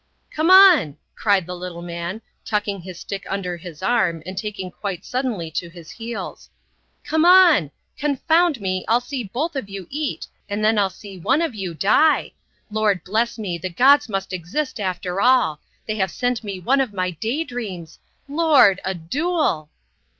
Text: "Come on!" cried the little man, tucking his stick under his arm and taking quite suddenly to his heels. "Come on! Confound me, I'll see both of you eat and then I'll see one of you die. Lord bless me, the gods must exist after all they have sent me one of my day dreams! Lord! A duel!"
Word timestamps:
"Come 0.31 0.49
on!" 0.49 0.97
cried 1.13 1.45
the 1.45 1.53
little 1.55 1.83
man, 1.83 2.23
tucking 2.43 2.81
his 2.81 2.97
stick 2.99 3.23
under 3.29 3.55
his 3.55 3.83
arm 3.83 4.23
and 4.25 4.35
taking 4.35 4.71
quite 4.71 5.05
suddenly 5.05 5.51
to 5.51 5.69
his 5.69 5.91
heels. 5.91 6.49
"Come 7.03 7.23
on! 7.23 7.69
Confound 7.99 8.59
me, 8.59 8.83
I'll 8.87 8.99
see 8.99 9.23
both 9.23 9.55
of 9.55 9.69
you 9.69 9.85
eat 9.91 10.25
and 10.49 10.65
then 10.65 10.79
I'll 10.79 10.89
see 10.89 11.19
one 11.19 11.39
of 11.43 11.53
you 11.53 11.75
die. 11.75 12.31
Lord 12.71 13.03
bless 13.03 13.37
me, 13.37 13.59
the 13.59 13.69
gods 13.69 14.09
must 14.09 14.33
exist 14.33 14.79
after 14.79 15.21
all 15.21 15.61
they 15.85 15.97
have 15.97 16.09
sent 16.09 16.43
me 16.43 16.59
one 16.59 16.81
of 16.81 16.93
my 16.93 17.11
day 17.11 17.43
dreams! 17.43 17.99
Lord! 18.27 18.81
A 18.83 18.95
duel!" 18.95 19.69